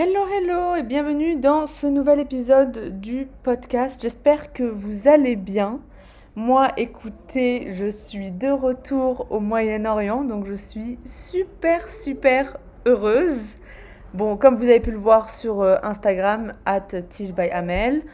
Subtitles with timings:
[0.00, 4.00] Hello, hello et bienvenue dans ce nouvel épisode du podcast.
[4.00, 5.80] J'espère que vous allez bien.
[6.36, 13.56] Moi, écoutez, je suis de retour au Moyen-Orient, donc je suis super, super heureuse.
[14.14, 16.86] Bon, comme vous avez pu le voir sur euh, Instagram, at
[17.50, 18.04] Amel,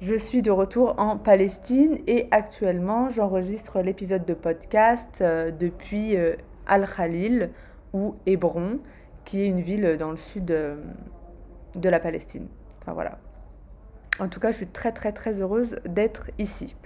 [0.00, 6.34] je suis de retour en Palestine et actuellement j'enregistre l'épisode de podcast euh, depuis euh,
[6.66, 7.48] Al-Khalil
[7.94, 8.80] ou Hébron,
[9.24, 10.54] qui est une ville dans le sud
[11.74, 12.48] de la Palestine.
[12.80, 13.18] Enfin voilà.
[14.18, 16.76] En tout cas, je suis très très très heureuse d'être ici.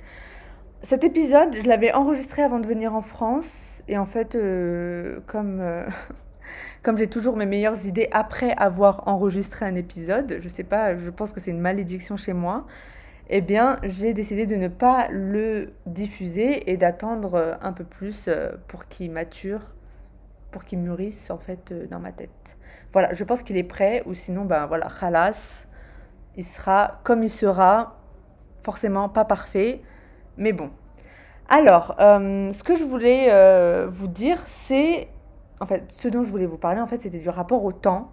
[0.82, 3.82] Cet épisode, je l'avais enregistré avant de venir en France.
[3.88, 5.86] Et en fait, euh, comme, euh,
[6.82, 11.10] comme j'ai toujours mes meilleures idées après avoir enregistré un épisode, je sais pas, je
[11.10, 12.66] pense que c'est une malédiction chez moi,
[13.28, 18.52] eh bien, j'ai décidé de ne pas le diffuser et d'attendre un peu plus euh,
[18.68, 19.74] pour qu'il mature,
[20.56, 22.56] pour qu'il mûrisse en fait dans ma tête.
[22.94, 25.66] Voilà, je pense qu'il est prêt, ou sinon, ben voilà, khalas,
[26.34, 27.98] il sera comme il sera,
[28.62, 29.82] forcément pas parfait,
[30.38, 30.70] mais bon.
[31.50, 35.08] Alors, euh, ce que je voulais euh, vous dire, c'est,
[35.60, 38.12] en fait, ce dont je voulais vous parler, en fait, c'était du rapport au temps.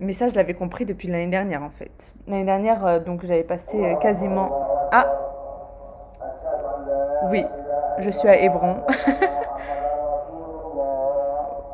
[0.00, 2.14] Mais ça, je l'avais compris depuis l'année dernière, en fait.
[2.26, 4.50] L'année dernière, euh, donc, j'avais passé quasiment...
[4.92, 5.12] Ah
[7.28, 7.44] Oui,
[7.98, 8.82] je suis à Hébron.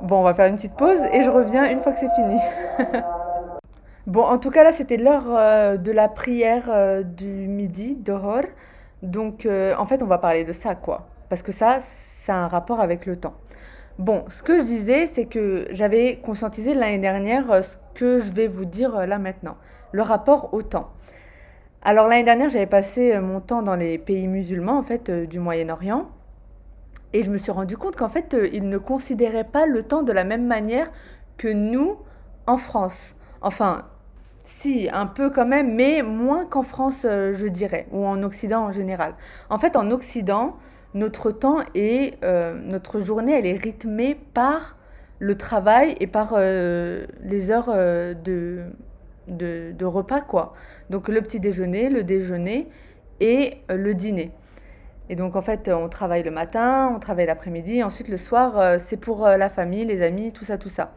[0.02, 2.36] Bon, on va faire une petite pause et je reviens une fois que c'est fini.
[4.08, 8.42] bon, en tout cas, là, c'était l'heure euh, de la prière euh, du midi, Dohor.
[9.04, 11.06] Donc, euh, en fait, on va parler de ça, quoi.
[11.28, 13.34] Parce que ça, ça a un rapport avec le temps.
[14.00, 18.48] Bon, ce que je disais, c'est que j'avais conscientisé l'année dernière ce que je vais
[18.48, 19.56] vous dire là maintenant.
[19.92, 20.90] Le rapport au temps.
[21.82, 26.08] Alors, l'année dernière, j'avais passé mon temps dans les pays musulmans, en fait, du Moyen-Orient.
[27.12, 30.02] Et je me suis rendu compte qu'en fait, euh, ils ne considéraient pas le temps
[30.02, 30.90] de la même manière
[31.36, 31.96] que nous
[32.46, 33.14] en France.
[33.42, 33.84] Enfin,
[34.44, 38.64] si, un peu quand même, mais moins qu'en France, euh, je dirais, ou en Occident
[38.64, 39.14] en général.
[39.50, 40.56] En fait, en Occident,
[40.94, 44.76] notre temps et euh, notre journée, elle est rythmée par
[45.18, 48.64] le travail et par les heures de,
[49.84, 50.54] repas, quoi.
[50.90, 52.68] Donc le petit déjeuner, le déjeuner
[53.20, 54.32] et le dîner.
[55.08, 58.76] Et donc en fait, on travaille le matin, on travaille l'après-midi, ensuite le soir, euh,
[58.78, 60.92] c'est pour euh, la famille, les amis, tout ça, tout ça.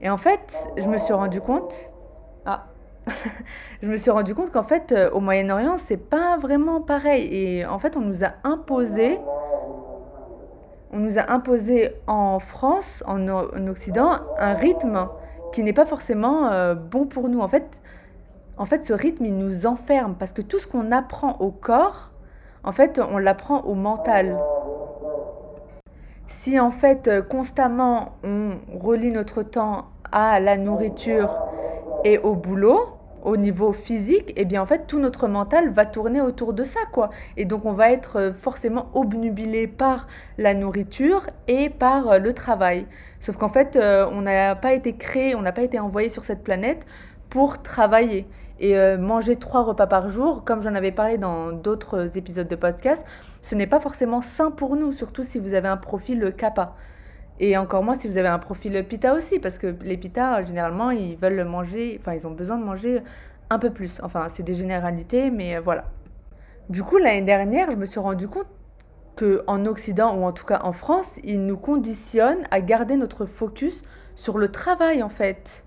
[0.00, 1.74] Et en fait, je me suis rendu compte,
[2.46, 2.66] ah,
[3.82, 7.28] je me suis rendu compte qu'en fait, euh, au Moyen-Orient, c'est pas vraiment pareil.
[7.32, 9.20] Et en fait, on nous a imposé,
[10.90, 15.08] on nous a imposé en France, en, en Occident, un rythme
[15.52, 17.40] qui n'est pas forcément bon pour nous.
[17.40, 17.80] En fait,
[18.56, 22.13] en fait, ce rythme, il nous enferme parce que tout ce qu'on apprend au corps,
[22.64, 24.38] en fait, on l'apprend au mental.
[26.26, 31.38] Si en fait constamment on relie notre temps à la nourriture
[32.04, 32.80] et au boulot,
[33.24, 36.80] au niveau physique, eh bien en fait tout notre mental va tourner autour de ça
[36.92, 37.10] quoi.
[37.36, 40.06] Et donc on va être forcément obnubilé par
[40.38, 42.86] la nourriture et par le travail.
[43.20, 46.24] Sauf qu'en fait euh, on n'a pas été créé, on n'a pas été envoyé sur
[46.24, 46.86] cette planète
[47.30, 48.26] pour travailler.
[48.60, 52.56] Et euh, manger trois repas par jour, comme j'en avais parlé dans d'autres épisodes de
[52.56, 53.04] podcast,
[53.42, 56.76] ce n'est pas forcément sain pour nous, surtout si vous avez un profil kappa.
[57.40, 60.90] Et encore moins si vous avez un profil pita aussi, parce que les pita, généralement,
[60.90, 63.02] ils veulent manger, enfin, ils ont besoin de manger
[63.50, 64.00] un peu plus.
[64.02, 65.86] Enfin, c'est des généralités, mais euh, voilà.
[66.68, 68.46] Du coup, l'année dernière, je me suis rendu compte
[69.16, 73.82] qu'en Occident, ou en tout cas en France, ils nous conditionnent à garder notre focus
[74.14, 75.63] sur le travail, en fait.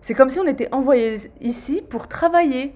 [0.00, 2.74] C'est comme si on était envoyé ici pour travailler.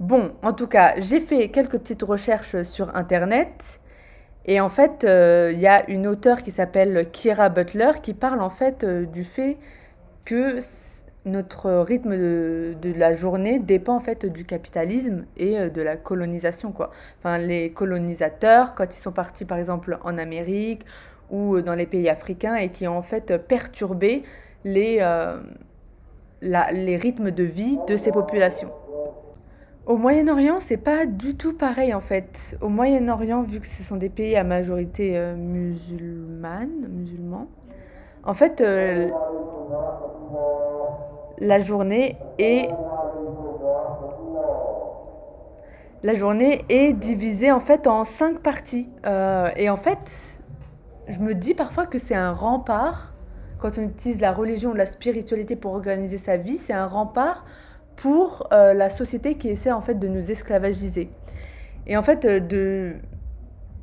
[0.00, 3.80] Bon, en tout cas, j'ai fait quelques petites recherches sur Internet.
[4.44, 8.40] Et en fait, euh, il y a une auteure qui s'appelle Kira Butler qui parle
[8.40, 9.58] en fait euh, du fait
[10.24, 10.58] que
[11.26, 16.72] notre rythme de, la journée dépend en fait du capitalisme et euh, de la colonisation
[16.72, 16.92] quoi.
[17.18, 20.86] Enfin les colonisateurs quand ils sont partis par exemple en Amérique
[21.30, 24.22] ou dans les pays africains et qui ont en fait perturbé
[24.64, 25.02] les
[26.40, 28.70] les rythmes de vie de ces populations.
[29.86, 32.58] Au Moyen-Orient, c'est pas du tout pareil en fait.
[32.60, 37.48] Au Moyen-Orient, vu que ce sont des pays à majorité euh, musulmane, musulmans,
[38.24, 39.08] en fait, euh,
[41.38, 42.68] la journée est
[46.02, 48.90] la journée est divisée en fait en cinq parties.
[49.06, 50.40] Euh, et en fait,
[51.08, 53.14] je me dis parfois que c'est un rempart.
[53.58, 57.44] Quand on utilise la religion ou la spiritualité pour organiser sa vie, c'est un rempart
[57.96, 61.10] pour euh, la société qui essaie en fait de nous esclavagiser.
[61.86, 62.94] Et en fait, euh, de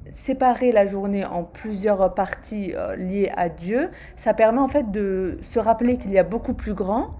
[0.10, 5.58] séparer la journée en plusieurs parties liées à Dieu, ça permet en fait de se
[5.58, 7.16] rappeler qu'il y a beaucoup plus grand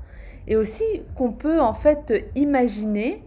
[0.48, 0.84] et aussi
[1.16, 3.24] qu'on peut en fait imaginer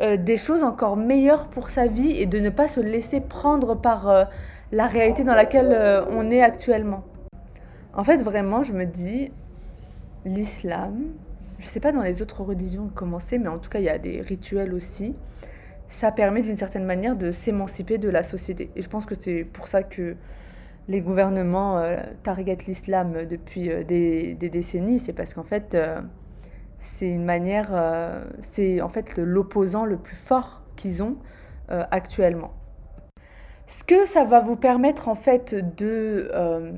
[0.00, 3.74] euh, des choses encore meilleures pour sa vie et de ne pas se laisser prendre
[3.74, 4.24] par euh,
[4.72, 7.04] la réalité dans laquelle euh, on est actuellement.
[7.94, 9.30] En fait, vraiment, je me dis,
[10.24, 11.02] l'islam,
[11.58, 13.84] je ne sais pas dans les autres religions comment c'est, mais en tout cas, il
[13.84, 15.14] y a des rituels aussi.
[15.86, 18.70] Ça permet d'une certaine manière de s'émanciper de la société.
[18.76, 20.16] Et je pense que c'est pour ça que
[20.88, 21.82] les gouvernements
[22.22, 24.98] targetent l'islam depuis des, des, décennies.
[24.98, 25.76] C'est parce qu'en fait,
[26.82, 31.16] c'est une manière, euh, c'est en fait l'opposant le plus fort qu'ils ont
[31.70, 32.52] euh, actuellement.
[33.66, 36.72] Ce que ça va vous permettre en fait de euh,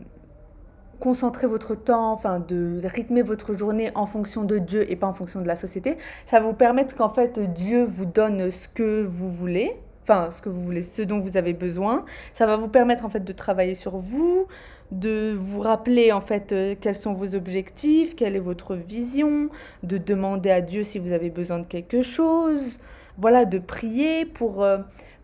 [1.01, 5.15] concentrer votre temps, enfin de rythmer votre journée en fonction de Dieu et pas en
[5.15, 5.97] fonction de la société,
[6.27, 10.43] ça va vous permettre qu'en fait Dieu vous donne ce que vous voulez, enfin ce
[10.43, 12.05] que vous voulez, ce dont vous avez besoin.
[12.35, 14.47] Ça va vous permettre en fait de travailler sur vous,
[14.91, 19.49] de vous rappeler en fait euh, quels sont vos objectifs, quelle est votre vision,
[19.83, 22.79] de demander à Dieu si vous avez besoin de quelque chose,
[23.19, 24.79] voilà, de prier pour, euh,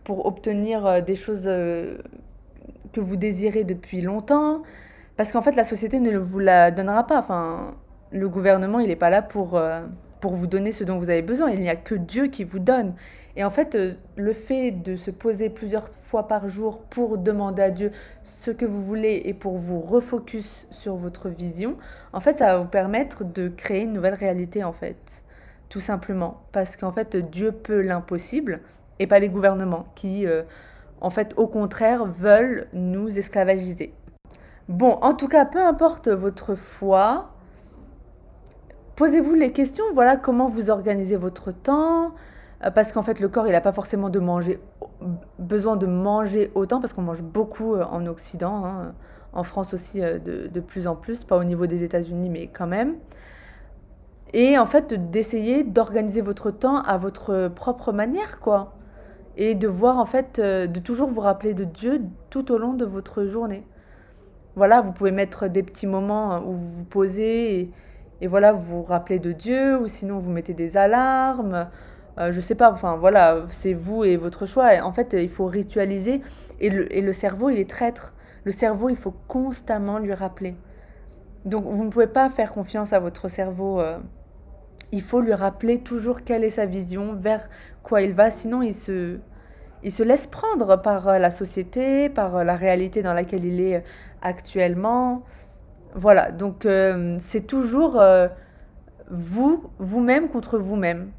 [0.04, 4.62] pour obtenir euh, des choses que vous désirez depuis longtemps.
[5.20, 7.18] Parce qu'en fait, la société ne vous la donnera pas.
[7.18, 7.74] Enfin,
[8.10, 9.54] le gouvernement, il n'est pas là pour,
[10.22, 11.50] pour vous donner ce dont vous avez besoin.
[11.50, 12.94] Il n'y a que Dieu qui vous donne.
[13.36, 17.60] Et en fait, euh, le fait de se poser plusieurs fois par jour pour demander
[17.60, 17.92] à Dieu
[18.24, 21.76] ce que vous voulez et pour vous refocus sur votre vision,
[22.14, 25.22] en fait, ça va vous permettre de créer une nouvelle réalité, en fait.
[25.68, 26.44] Tout simplement.
[26.50, 28.62] Parce qu'en fait, Dieu peut l'impossible
[28.98, 30.44] et pas les gouvernements qui, euh,
[31.02, 33.92] en fait, au contraire, veulent nous esclavagiser.
[34.70, 37.30] Bon, en tout cas, peu importe votre foi,
[38.94, 42.12] posez-vous les questions, voilà comment vous organisez votre temps,
[42.64, 44.08] euh, parce qu'en fait le corps il n'a pas forcément
[45.40, 48.94] besoin de manger autant parce qu'on mange beaucoup euh, en Occident, hein,
[49.32, 52.46] en France aussi euh, de, de, plus en plus, pas au niveau des États-Unis mais
[52.46, 52.94] quand même.
[54.34, 58.74] Et en fait d'essayer d'organiser votre temps à votre propre manière quoi.
[59.36, 62.84] Et de voir en fait, de toujours vous rappeler de Dieu tout au long de
[62.84, 63.64] votre journée.
[64.56, 67.70] Voilà, vous pouvez mettre des petits moments où vous vous posez et,
[68.20, 71.68] et voilà, vous vous rappelez de Dieu, ou sinon vous mettez des alarmes,
[72.18, 74.70] euh, je sais pas, enfin voilà, c'est vous et votre choix.
[74.82, 76.20] en fait, il faut ritualiser.
[76.60, 78.14] Et le, et le cerveau, il est traître.
[78.44, 80.54] Le cerveau, il faut constamment lui rappeler.
[81.44, 83.80] Donc, vous ne pouvez pas faire confiance à votre cerveau.
[83.80, 83.98] Euh.
[84.92, 87.48] il faut lui rappeler toujours quelle est sa vision, vers
[87.82, 88.30] quoi il va.
[88.30, 89.18] Sinon, il se,
[89.82, 93.82] il se laisse prendre par euh, la société, par la réalité dans laquelle il est
[94.22, 95.22] actuellement.
[95.94, 96.68] Voilà, donc
[97.18, 98.00] c'est toujours
[99.10, 101.10] vous, vous-même contre vous-même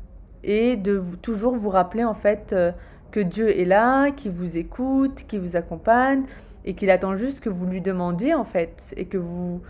[0.43, 2.71] et de toujours vous rappeler en fait euh,
[3.11, 6.23] que Dieu est là, qu'il vous écoute, qu'il vous accompagne
[6.65, 9.61] et qu'il attend juste que vous lui demandiez en fait et que vous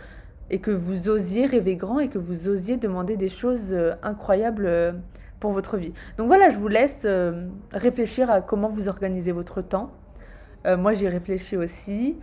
[0.49, 4.65] et que vous osiez rêver grand et que vous osiez demander des choses euh, incroyables
[4.65, 4.91] euh,
[5.41, 5.91] pour votre vie.
[6.15, 7.05] Donc voilà, je vous laisse
[7.73, 9.91] réfléchir à comment vous organisez votre temps.
[10.65, 12.17] moi, j'y réfléchis aussi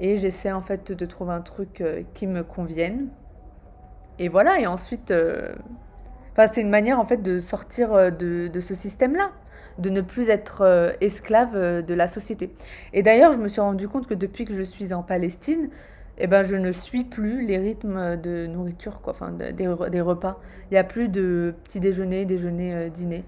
[0.00, 3.10] et j'essaie en fait de trouver un truc qui me convienne.
[4.18, 5.12] Et voilà, et ensuite
[6.52, 9.30] c'est une manière en fait de sortir euh, de, de ce système-là,
[9.78, 12.54] de ne plus être euh, esclave euh, de la société.
[12.92, 15.68] Et d'ailleurs, je me suis rendu compte que depuis que je suis en Palestine,
[16.18, 20.40] eh ben, je ne suis plus les rythmes de nourriture, quoi, enfin, des, des, repas.
[20.70, 23.24] Il n'y a plus de petit déjeuner, déjeuner, dîner.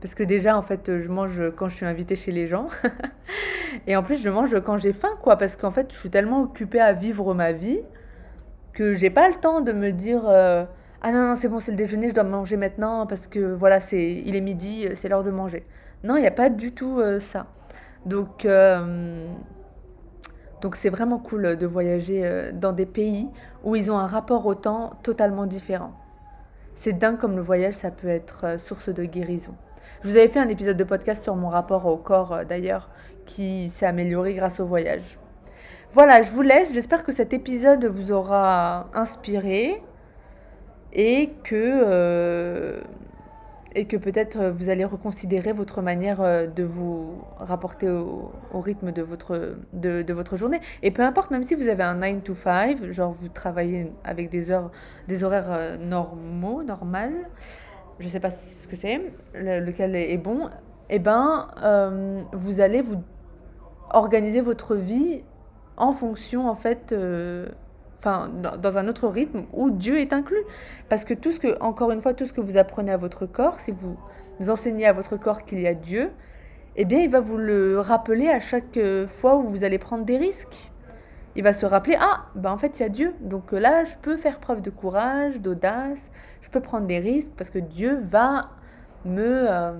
[0.00, 2.68] Parce que déjà, en fait, je mange quand je suis invitée chez les gens.
[3.86, 5.36] et en plus, je mange quand j'ai faim, quoi.
[5.36, 7.80] Parce qu'en fait, je suis tellement occupée à vivre ma vie
[8.74, 10.28] que j'ai pas le temps de me dire
[11.02, 13.80] ah non, non, c'est bon, c'est le déjeuner, je dois manger maintenant parce que voilà,
[13.80, 15.64] c'est, il est midi, c'est l'heure de manger.
[16.04, 17.46] Non, il n'y a pas du tout euh, ça.
[18.06, 19.28] Donc, euh,
[20.66, 23.28] donc c'est vraiment cool de voyager euh, dans des pays
[23.62, 25.92] où ils ont un rapport au temps totalement différent.
[26.74, 29.54] C'est dingue comme le voyage, ça peut être source de guérison.
[30.02, 32.90] Je vous avais fait un épisode de podcast sur mon rapport au corps d'ailleurs,
[33.26, 35.20] qui s'est amélioré grâce au voyage.
[35.92, 36.74] Voilà, je vous laisse.
[36.74, 39.80] J'espère que cet épisode vous aura inspiré,
[40.92, 42.80] et que, euh,
[43.76, 49.02] et que peut-être vous allez reconsidérer votre manière euh, de vous rapporter au, rythme de
[49.02, 50.60] votre, de, de, votre journée.
[50.82, 54.30] Et peu importe, même si vous avez un 9 to 5, genre vous travaillez avec
[54.30, 54.72] des, heures,
[55.08, 57.28] des horaires euh, normaux, normales,
[57.98, 60.48] je ne sais pas ce que c'est, lequel est bon,
[60.88, 63.02] eh ben, euh, vous allez vous
[63.90, 65.22] organiser votre vie
[65.76, 67.48] en fonction, en fait, euh,
[68.06, 70.44] dans un autre rythme où Dieu est inclus.
[70.88, 73.26] Parce que tout ce que, encore une fois, tout ce que vous apprenez à votre
[73.26, 73.96] corps, si vous
[74.48, 76.10] enseignez à votre corps qu'il y a Dieu,
[76.78, 80.04] eh bien, il va vous le rappeler à chaque euh, fois où vous allez prendre
[80.04, 80.70] des risques.
[81.34, 83.14] Il va se rappeler, ah, ben en fait, il y a Dieu.
[83.20, 86.10] Donc euh, là, je peux faire preuve de courage, d'audace,
[86.42, 88.50] je peux prendre des risques parce que Dieu va
[89.06, 89.72] me, euh,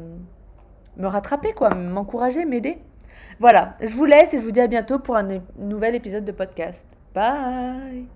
[0.97, 2.79] me rattraper, quoi, m'encourager, m'aider.
[3.41, 6.33] Voilà, je vous laisse et je vous dis à bientôt pour un nouvel épisode de
[6.33, 6.96] podcast.
[7.17, 8.11] Bye